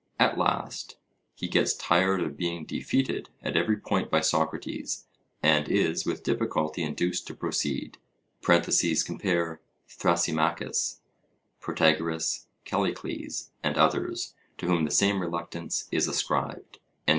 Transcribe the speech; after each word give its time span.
At 0.17 0.35
last, 0.35 0.97
he 1.35 1.47
gets 1.47 1.75
tired 1.75 2.23
of 2.23 2.35
being 2.35 2.65
defeated 2.65 3.29
at 3.43 3.55
every 3.55 3.77
point 3.77 4.09
by 4.09 4.19
Socrates, 4.21 5.05
and 5.43 5.69
is 5.69 6.07
with 6.07 6.23
difficulty 6.23 6.81
induced 6.81 7.27
to 7.27 7.35
proceed 7.35 7.99
(compare 8.41 9.61
Thrasymachus, 9.87 11.01
Protagoras, 11.59 12.47
Callicles, 12.65 13.51
and 13.61 13.77
others, 13.77 14.33
to 14.57 14.65
whom 14.65 14.85
the 14.85 14.89
same 14.89 15.21
reluctance 15.21 15.87
is 15.91 16.07
ascribed). 16.07 16.79